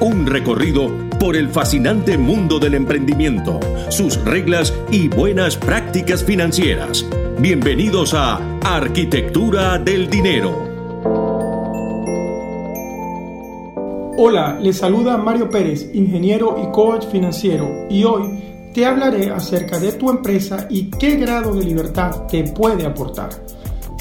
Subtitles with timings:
[0.00, 0.90] Un recorrido
[1.20, 7.06] por el fascinante mundo del emprendimiento, sus reglas y buenas prácticas financieras.
[7.38, 10.50] Bienvenidos a Arquitectura del Dinero.
[14.16, 18.42] Hola, les saluda Mario Pérez, ingeniero y coach financiero, y hoy
[18.74, 23.30] te hablaré acerca de tu empresa y qué grado de libertad te puede aportar.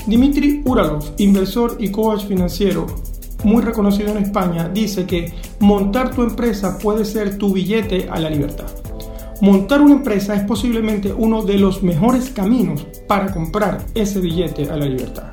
[0.07, 2.87] Dimitri Uralov, inversor y coach financiero,
[3.43, 8.29] muy reconocido en España, dice que montar tu empresa puede ser tu billete a la
[8.29, 8.67] libertad.
[9.41, 14.77] Montar una empresa es posiblemente uno de los mejores caminos para comprar ese billete a
[14.77, 15.31] la libertad.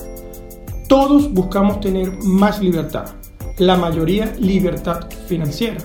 [0.88, 3.10] Todos buscamos tener más libertad,
[3.58, 5.78] la mayoría libertad financiera.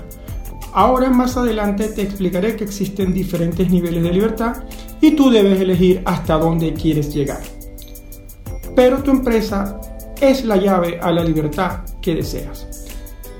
[0.71, 4.63] Ahora más adelante te explicaré que existen diferentes niveles de libertad
[5.01, 7.41] y tú debes elegir hasta dónde quieres llegar.
[8.75, 9.79] Pero tu empresa
[10.29, 12.85] es la llave a la libertad que deseas.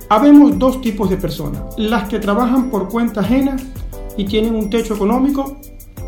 [0.09, 3.55] Habemos dos tipos de personas, las que trabajan por cuenta ajena
[4.17, 5.57] y tienen un techo económico,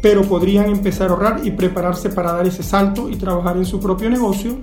[0.02, 3.80] pero podrían empezar a ahorrar y prepararse para dar ese salto y trabajar en su
[3.80, 4.60] propio negocio,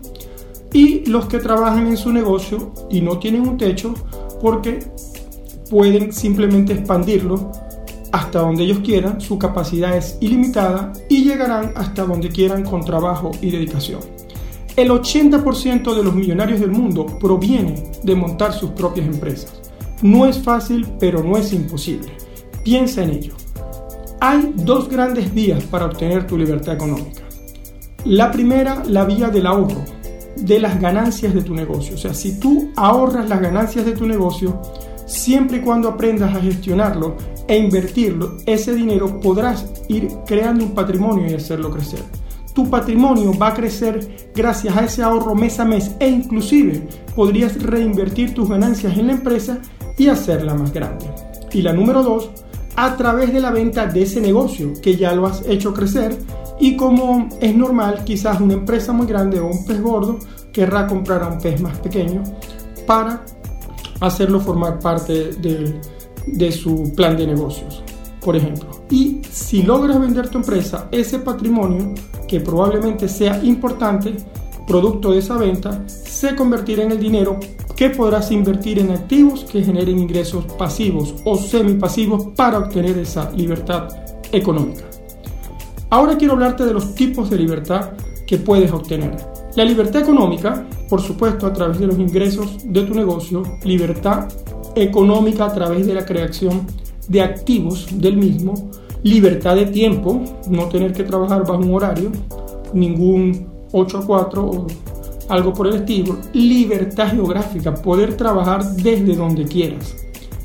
[0.72, 3.94] y los que trabajan en su negocio y no tienen un techo
[4.40, 4.78] porque
[5.70, 7.52] pueden simplemente expandirlo
[8.12, 13.30] hasta donde ellos quieran, su capacidad es ilimitada y llegarán hasta donde quieran con trabajo
[13.40, 14.00] y dedicación.
[14.74, 19.60] El 80% de los millonarios del mundo proviene de montar sus propias empresas.
[20.00, 22.10] No es fácil, pero no es imposible.
[22.64, 23.34] Piensa en ello.
[24.18, 27.20] Hay dos grandes vías para obtener tu libertad económica.
[28.06, 29.84] La primera, la vía del ahorro,
[30.36, 31.96] de las ganancias de tu negocio.
[31.96, 34.62] O sea, si tú ahorras las ganancias de tu negocio,
[35.04, 37.16] siempre y cuando aprendas a gestionarlo
[37.46, 42.21] e invertirlo, ese dinero podrás ir creando un patrimonio y hacerlo crecer
[42.54, 47.60] tu patrimonio va a crecer gracias a ese ahorro mes a mes e inclusive podrías
[47.62, 49.58] reinvertir tus ganancias en la empresa
[49.96, 51.06] y hacerla más grande.
[51.52, 52.30] Y la número dos,
[52.76, 56.16] a través de la venta de ese negocio que ya lo has hecho crecer
[56.58, 60.18] y como es normal, quizás una empresa muy grande o un pez gordo
[60.52, 62.22] querrá comprar a un pez más pequeño
[62.86, 63.24] para
[64.00, 65.80] hacerlo formar parte de,
[66.26, 67.82] de su plan de negocios,
[68.22, 68.68] por ejemplo.
[68.90, 71.94] Y si logras vender tu empresa, ese patrimonio
[72.32, 74.16] que probablemente sea importante,
[74.66, 77.38] producto de esa venta, se convertirá en el dinero
[77.76, 83.86] que podrás invertir en activos que generen ingresos pasivos o semipasivos para obtener esa libertad
[84.32, 84.84] económica.
[85.90, 87.90] Ahora quiero hablarte de los tipos de libertad
[88.26, 89.14] que puedes obtener.
[89.54, 94.26] La libertad económica, por supuesto, a través de los ingresos de tu negocio, libertad
[94.74, 96.66] económica a través de la creación
[97.08, 98.70] de activos del mismo,
[99.02, 102.12] libertad de tiempo, no tener que trabajar bajo un horario,
[102.72, 104.66] ningún 8 a 4 o
[105.28, 109.96] algo por el estilo, libertad geográfica, poder trabajar desde donde quieras,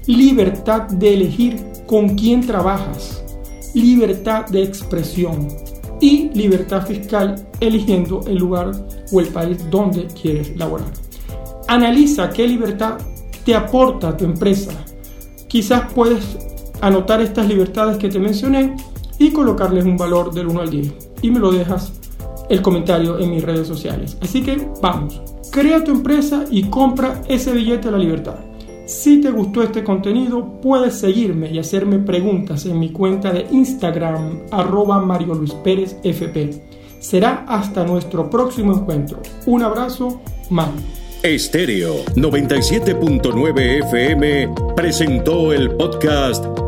[0.06, 3.24] libertad de elegir con quién trabajas,
[3.74, 5.48] libertad de expresión
[6.00, 8.72] y libertad fiscal eligiendo el lugar
[9.12, 10.92] o el país donde quieres laborar.
[11.68, 12.98] Analiza qué libertad
[13.44, 14.72] te aporta tu empresa.
[15.48, 16.38] Quizás puedes
[16.82, 18.76] anotar estas libertades que te mencioné
[19.20, 20.94] y colocarles un valor del 1 al 10.
[21.22, 21.94] Y me lo dejas
[22.50, 24.18] el comentario en mis redes sociales.
[24.22, 25.22] Así que vamos,
[25.52, 28.36] crea tu empresa y compra ese billete de la libertad.
[28.86, 34.44] Si te gustó este contenido, puedes seguirme y hacerme preguntas en mi cuenta de Instagram,
[34.50, 36.52] arroba Mario Luis Pérez FP.
[37.00, 39.20] Será hasta nuestro próximo encuentro.
[39.46, 40.82] Un abrazo, Mario.
[41.22, 46.46] Estéreo 97.9 FM presentó el podcast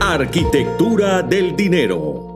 [0.00, 2.27] Arquitectura del Dinero.